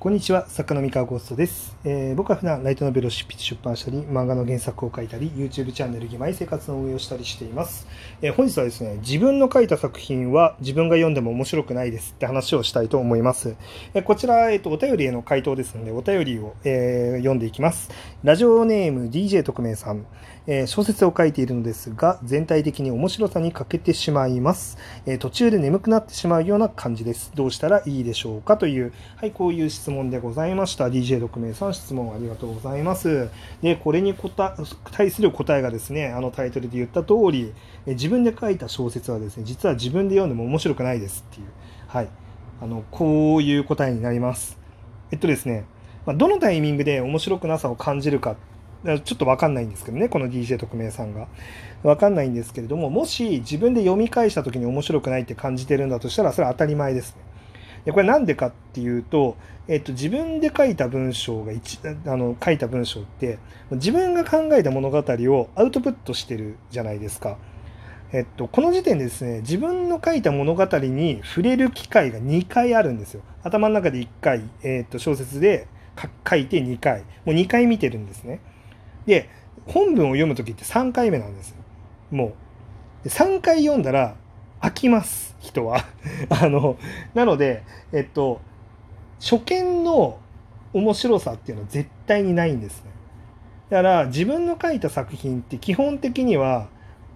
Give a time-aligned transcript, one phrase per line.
[0.00, 7.88] こんにちは、作家の三河ゴーストです、えー、僕は普段ライトノベルを執筆出版したり、漫画の原作を書いたり、YouTube チャンネル、義妹生活の運営をしたりしています、
[8.22, 13.56] えー、本日はですね、自分の書いた作品は自分が読んでも面白くないですって話をしたいと思います。
[13.92, 17.90] えー、こちら、えっ、と、お便りへの回答ですので、お便りを、え読んでいきます。
[18.22, 20.06] ラジオネーム DJ 特命さん。
[20.50, 27.32] え、小説を書いているのですが、全体的に面白さに欠けてしまいます、え、途中で眠くなってしまうような感じです。
[27.34, 30.88] どうしたらいいでしょうかという、はい、こういう質問でございました。
[30.88, 33.28] DJ 6名さん、質問ありがとうございます。
[33.62, 34.56] で、これに答
[34.92, 37.52] 対する答えがですね、あのタイトルで言った通り、
[37.86, 41.46] 自分で書いた小説はですね、実は自分で読んでも面白くないですっていう、
[41.86, 42.08] はい、
[42.60, 44.58] あの、こういう答えになります。
[45.10, 45.64] えっとですね、
[46.06, 48.36] まどのタイミングで面白くなさを感じるか
[48.84, 51.26] ちょっとわかんないんですけどね、この DJ 特命さんが。
[51.82, 57.22] わかんないんですけれども、もし自分で読み返した時に面白くないって感じてるんだとしたら、それは当たり前ですね。
[57.88, 63.38] でこれなんでかっていうと、えっと、自分で書いた文章が一あの書いた文章って
[63.70, 67.38] 自分が考えた物語をアウトプットしてるじゃないですか。
[68.12, 73.22] えっと、この時点でですね自分の書いた物語に触れる機会が2回あるんですよ。
[73.42, 75.66] 頭の中で1回、えっと、小説で
[76.28, 78.40] 書いて2回もう2回見てるんですね。
[79.06, 79.30] で、
[79.66, 81.56] 本文を読む時って3回目なんですよ。
[82.10, 82.34] も
[83.02, 83.04] う。
[83.04, 84.14] で3回読んだら
[84.60, 85.84] 飽きます、人は。
[86.30, 86.76] あの、
[87.14, 88.40] なので、えっと、
[89.20, 90.18] 初見の
[90.72, 92.90] 面白さっていうのは絶対にないんですね。
[93.70, 96.68] だから自分の書いた作品って基本的には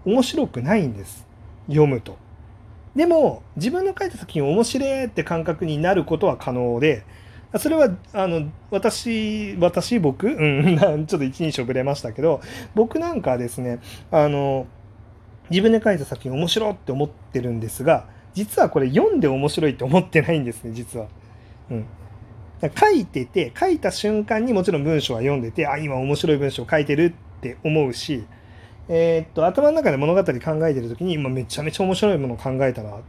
[0.05, 1.27] 面白くないんです。
[1.69, 2.17] 読むと。
[2.95, 7.05] でも自分の書いた作品面白いって感覚になることは可能で
[7.59, 12.41] それは、あの、私、私、僕、うん、 ちょっと一人称ぶれましたけど、
[12.75, 13.79] 僕なんかですね、
[14.11, 14.67] あの、
[15.51, 21.07] 自分で書いた作品面白って思ってるんですが、実はこれ読んで面白いって思ってないんですね、実は。
[21.71, 21.87] うん。
[22.77, 28.25] 書いてて、書いた瞬間にもちろん文章は読んでて、あ、今面白い文章書いてるって思うし、
[28.89, 33.03] えー、っと、頭の中で物語考えてる時に、今めちゃめちゃ面白いものを考えたなって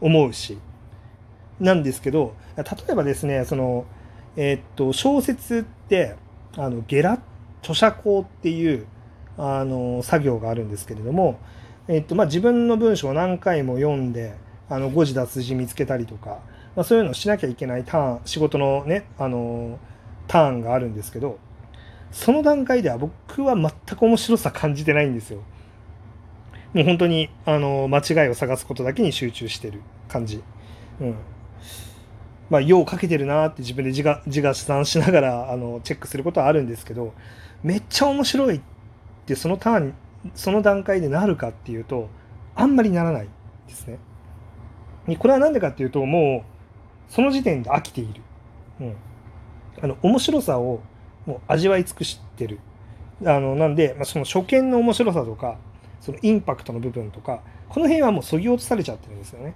[0.00, 0.58] 思うし、
[1.60, 3.84] なんですけど例えばですねその、
[4.36, 6.16] えー、っと小説って
[6.56, 7.18] あのゲラ
[7.60, 8.86] 著者考っていう
[9.38, 11.38] あの作業があるんですけれども、
[11.86, 14.34] え、っとまあ、自分の文章を何回も読んで
[14.68, 16.40] あの誤字脱字見つけたりとか、
[16.76, 19.78] まあ、そういうのをしなきゃいけないターン仕事のねあの
[20.26, 21.38] ターンがあるんですけど
[22.10, 25.42] その段階では僕は全く面白さ感じてないんですよ。
[26.74, 30.42] もう本当にあの間違いを探すことだけに集中してる感じ。
[31.00, 31.14] うん
[32.50, 37.12] まあ、用をかけてるなって自分で自画自画算しながらあのチェックすることはあるんですけど
[37.62, 38.60] めっちゃ面白いっ
[39.28, 39.94] てそのターン
[40.34, 42.08] その段階でなるかっていうと
[42.54, 43.28] あんまりならない
[43.68, 43.98] ですね。
[45.18, 46.44] これは何でかっていうとも
[47.08, 48.20] うその時点で飽きている。
[48.80, 48.96] うん、
[49.80, 50.80] あの面白さを
[51.24, 52.58] もう味わい尽くしてる。
[53.24, 55.58] あのなんで、まあ、その初見の面白さとか
[56.00, 59.54] そのインパクトの部分とかこの辺はもうそぎ落とされちゃってるんですよね。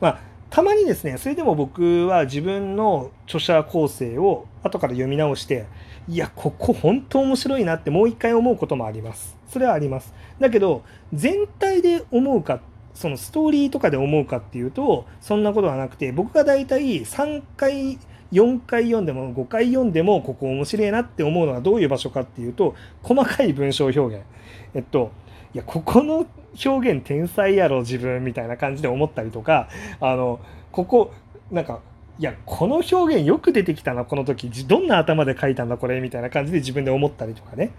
[0.00, 0.20] まあ
[0.54, 5.66] たまにですね、それでも僕は自分の著者構成を後から読み直して、
[6.06, 9.36] いや、ここ本当面白いなってもう一回思うこともあります。
[9.48, 10.14] それはあります。
[10.38, 12.60] だけど、全体で思うか、
[12.94, 17.98] そのストーリーとかで思うかっていうと、そんなことはなくて、僕が大体3回、
[18.32, 24.22] 4回読んでも5回読んでもここ面白いなって思うのはどういう場所かっていうと細かい文章表現。
[24.74, 25.12] えっと
[25.54, 26.26] いやここの
[26.64, 29.68] 表現天才やろ自分みたいな感じで思ったりとか
[30.00, 30.40] あの
[30.72, 31.12] ここ
[31.50, 31.80] なんか
[32.16, 37.72] いやこの表現よく出てきたなこの時どんな頭で書いたんだこれみたいな感じで自分で思ったりとかね。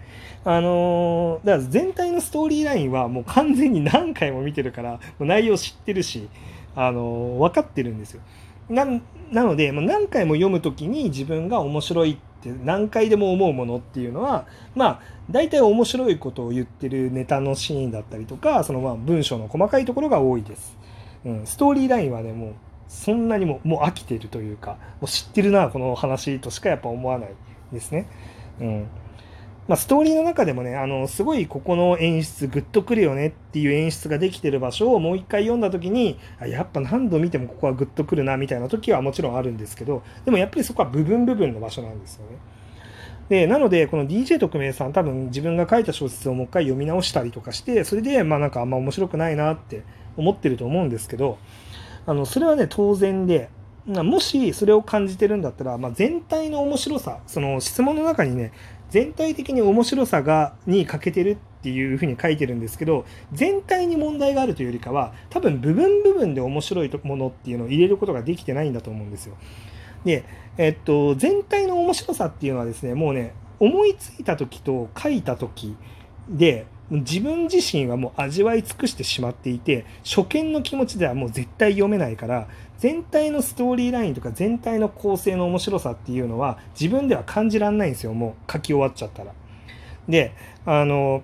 [0.44, 6.28] あのー、だから全体のストーリーラインはもう完全に何回も見てるから内容知ってるし、
[6.74, 8.20] あのー、分かってるんですよ。
[8.68, 15.00] なので、もう何回も読む時に自分が面白いって何回でも思うものっていうのはまあ
[15.30, 20.76] 大体面白いことを言ってるネタのシーンだったりとかそのまあ文章の細かいところが多いです。
[21.24, 22.54] うん、ストーリーラインはねもう
[22.88, 27.30] そんなにももう飽きてるというかもう知ってるなこの話としかやっぱ思わない
[27.72, 28.08] ですね。
[28.60, 28.86] うん
[29.68, 42.38] まあ、ストーリーの中でもねあのすごいここの演出グッとくるよねっていう演出ができてる場所をもう一回読んだ時にやっぱ何度見てもここはグッとくるなみたいな時はもちろんあるんですけどでもやっぱりそこは部分部分の場所なんですよね。
[43.28, 49.82] で、なので、この DJ 特命さん、多分自分が書いた小説をもう一回読み直したりとかして、それで、まあなんかあんま面白くないなって
[50.16, 51.38] 思ってると思うんですけど、
[52.06, 53.50] あの、それはね、当然で、
[53.86, 58.52] もしそれを感じてるんだったら、まあ、全体の面白さ、その質問の中にね、
[58.90, 69.36] 全体的に面白さがに欠けてるっていうふうに書いてるんですけど全体に問題があるというよりかは多分部分部分で面白いものっていうのを入れることができてないんだと思うんですよ。
[70.04, 70.24] で、
[70.56, 75.76] えっと、全体の面白さっていうのはですね、もうね、思いついた時と書いた時
[76.28, 82.48] で、自分自身はもう味わい尽くしてしまっていて、初見の気持ちではもう絶対読めないから、
[82.78, 89.32] 全体のストーリーラインとか全体の構成の面白さっていうのは自分では感じらんないんですよ、もう書き終わっちゃったら。
[90.08, 90.32] で、
[90.64, 91.22] あの、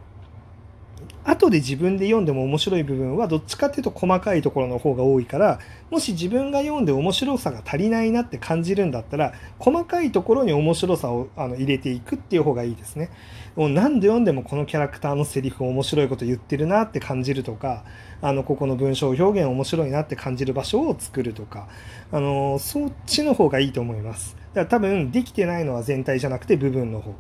[1.24, 5.60] 後で自分で読んでも面白い部分はどっちかっていうと細かいところの方が多いから
[5.90, 13.10] もし自分が読んで面白さが足りないなって感じるんだったら細かいところに面白さをあの入れていくっていう方がいいですね。
[13.54, 17.84] もう何度読んでもこのキャラクターのセリフ面白いこと言ってるなって感じるとか
[18.22, 21.68] あのここの文章表現面白いなって感じる場所を作るとか
[22.10, 24.36] あのそっちの方がいいと思います。
[24.54, 27.14] だから多分できてないのは全体じゃなくて部分の方。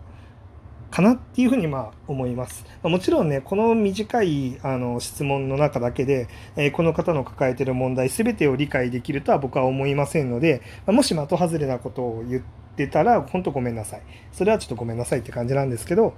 [0.92, 2.64] かなっていうふにま思います。
[2.82, 12.42] もちろんね、この短いあの質問の中だけで、え、この方の抱えてる問題全てを理解できるとは僕は思いませんので、もし的外れなことを言っ
[12.76, 14.02] てたら、本当ごめんなさい。
[14.32, 16.14] それはちょっとごめんなさいって感じなんですけど、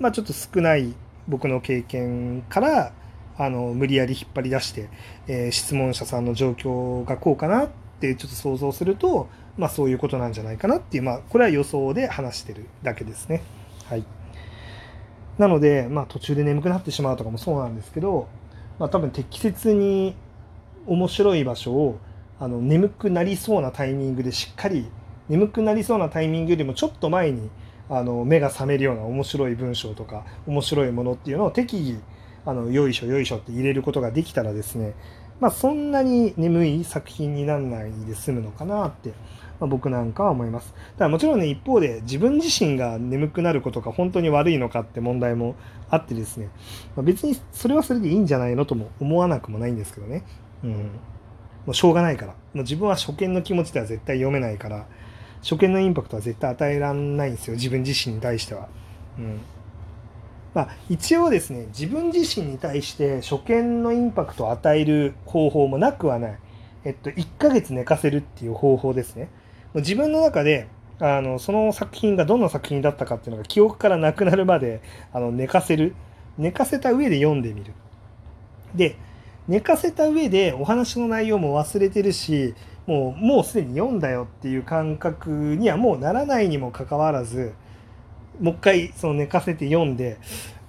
[0.00, 0.92] まあちょっと少ない
[1.28, 2.92] 僕の経験から、
[3.38, 4.88] あの無理やり引っ張り出して、
[5.28, 7.68] えー、質問者さんの状況がこうかなっ
[8.00, 13.42] てちょっと想像すると、まあそういうことなんじゃないかなっていう、まあこれは予想で話してるだけですね。
[15.38, 18.28] なので、まあ、途中で眠くなってしまうとかもそうなんですけど、
[18.78, 20.14] まあ、多分適切に
[20.86, 21.98] 面白い場所を
[22.38, 24.86] あの眠くなりそうなタイミングでしっかり
[25.28, 27.50] 眠くなりそうなタイミングよりもちょっと前に
[27.88, 32.00] あの目が覚めるような面白い文章とか面白いものっていうのを適宜
[32.44, 34.94] あのよいしょよいしょって入れることができたらですね
[35.40, 39.12] まあそんなに眠い作品にならないで済むのかなって
[39.60, 40.74] まあ、僕なんかは思います。
[40.98, 45.54] ただもちろんね、一方で自分自身が眠くなることが本当に悪いのかって問題も
[45.90, 46.50] あってですね、
[46.96, 50.24] まあ、別にそれはそれでいいんじゃないのとも思わなくもないんですけどね。
[50.64, 50.70] うん。
[51.66, 52.32] もうしょうがないから。
[52.32, 54.86] もう自分は初見の気持ちでは絶対読めないから、
[55.42, 57.54] 初見のインパクトは絶対与えらんないんですよ。
[57.54, 58.68] 自分自身に対しては。
[59.18, 59.40] うん。
[60.54, 66.38] まあ、一応ですね、自分自身に対して初見のインパクトを与える方法もなくはない。
[66.84, 69.28] えっと、1ヶ月寝かせるっていう方法ですね。
[69.80, 70.68] 自分の中で
[70.98, 74.80] あのその作品がどんな作品だったかっていうのが記憶からなくなるまで
[75.12, 75.94] あの寝かせる。
[76.38, 77.72] 寝かせた上で読んでみる。
[78.74, 78.96] で
[79.48, 82.54] 寝かせた上でお話の内容も忘れてるし
[82.86, 87.54] もうもうすでに読んだよっていう感覚にはもうならないにもかかわらず
[88.40, 90.18] もう一回その寝かせて読んで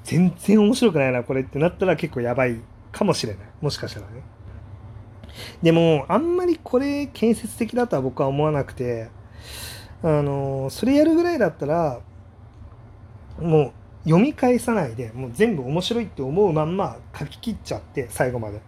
[0.04, 2.62] 全然面白くないなこれってなったら結構やばい
[2.92, 3.48] かもしれない。
[3.62, 4.37] もしかしたらね。
[5.62, 9.10] でも、あんまりこれ建設的だとは僕は思わなくて、
[10.04, 12.00] あの、それやるぐらいだったら、
[13.40, 13.74] も
[14.06, 18.62] う読み返さないで、もう全部面白いって思うまんま書き切っちゃって、最後まで。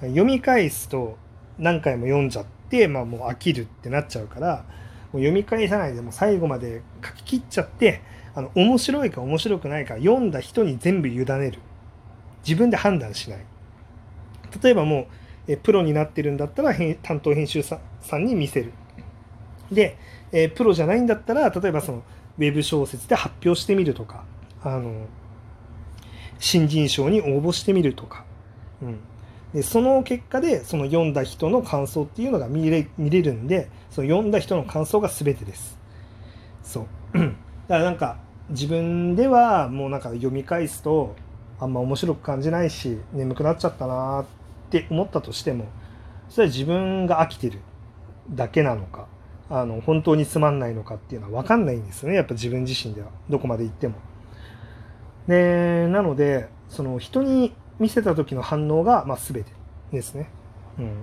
[0.00, 1.16] 読み返すと
[1.58, 4.64] 何回も読んじゃって、まあもう飽きるってなっちゃうから、
[5.12, 8.02] もう読み返さないでもう最後まで書き切っちゃって、
[8.34, 11.58] あの、面白いか面白くないか読んだ人に全部委ねる。
[12.46, 13.44] 自分で判断しない。
[14.62, 15.06] 例えばもう、
[15.52, 17.78] えプロになってるんだったら担当編集さ
[18.16, 18.72] んに見せる。
[19.70, 19.96] で、
[20.32, 22.02] えプロじゃないんだったら例えばその
[22.38, 24.24] ウェブ小説で発表してみるとか
[24.62, 25.06] あの
[26.38, 28.24] 新人賞に応募してみるとか、
[28.80, 29.00] うん、
[29.52, 35.78] でその結果でその読んだ人の感想っていうのが見れ見れるんでその読んだ人の感想が全てです。
[36.62, 36.86] そう
[37.18, 37.34] だか
[37.68, 38.16] らなんか
[38.48, 41.14] 自分ではもうなんか読み返すと
[41.60, 44.41] あんま面白く感じないし眠くなっちゃったなって
[44.78, 45.66] って思ったとしても
[46.30, 47.58] それは自分が飽きてる
[48.30, 49.06] だけなのか
[49.50, 53.96] あの本当につまんないのかっていうのは分かんないんですよねやっぱ自分自身ではどこまで行っても。
[55.28, 59.52] でなのでその人に見せた時の反応が、まあ、全て
[59.92, 60.30] ですね。
[60.78, 61.02] うん、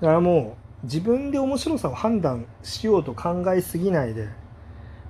[0.00, 4.28] だからもう自分で面白さを判断しようと考えすぎないで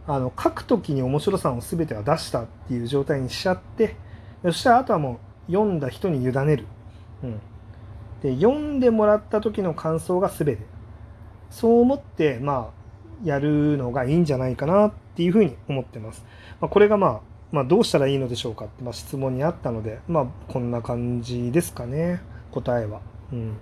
[0.06, 3.96] あの書く時に面白さを全ては出したっていう状態にしちゃって
[4.42, 6.66] そしたらあとはもう読んだ人に委ねる。
[7.24, 7.40] うん
[8.22, 10.62] で読んでもらった時の感想が全て
[11.50, 16.24] そう思ってまあやるのがいいんじゃないかなっていうふうに思ってます、
[16.60, 23.02] まあ、これがまあまあ、どうしたらいいのでしょうかって、まあ、質問にあったので、まあ、こんな感じですかね、答えは。
[23.30, 23.58] うん。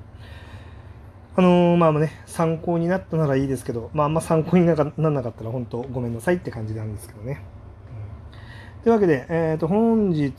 [1.34, 7.42] あのー、まあね、参考になったならいいですけど、まあ、あんま参考にならなかったら、本当ごめんなさいって感じなんですけどね。
[8.82, 10.32] というわけで、えー、と本日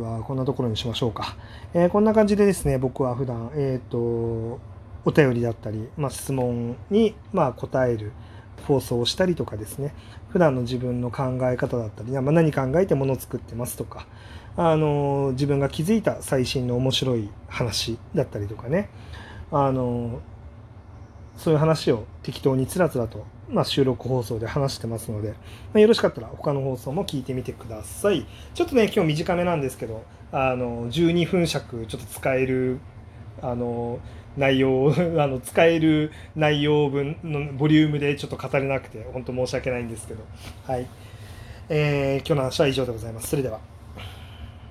[0.00, 1.36] はこんなところにしましょうか。
[1.74, 3.98] えー、こんな感じでですね、僕は普段、えーと、
[5.04, 8.12] お便りだったり、まあ、質問に、まあ、答える
[8.68, 9.96] 放送をしたりとかですね、
[10.28, 14.06] 普段の自分の考え方だったり、まあ、何考えてものを作ってますとか、
[14.56, 18.90] あの自分が気づいた最新の面白い話だったりとかね、
[19.50, 20.20] あの
[21.38, 25.36] そういう話を適当につらつらと、まあ、収録放送で話してますので、ま
[25.76, 28.26] あ、よろしかったら他の放送も聞いてみてください。
[28.54, 30.02] ちょっとね今日短めなんですけど
[30.32, 32.80] あの12分尺ちょっと使える
[33.40, 34.00] あの
[34.36, 34.92] 内容
[35.22, 40.24] あの使える内容分のボリュームでちょっと語れなくて本当申し訳ないんですけど。
[40.66, 40.86] はい、
[41.68, 43.28] えー、今日の話は以上でございます。
[43.28, 43.77] それでは。